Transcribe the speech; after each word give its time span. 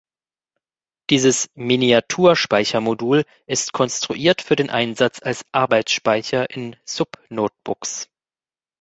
Dieses 1.11 1.47
Miniatur-Speichermodul 1.53 3.23
ist 3.45 3.71
konstruiert 3.71 4.41
für 4.41 4.55
den 4.55 4.71
Einsatz 4.71 5.21
als 5.21 5.45
Arbeitsspeicher 5.51 6.49
in 6.49 6.75
Sub-Notebooks. 6.85 8.09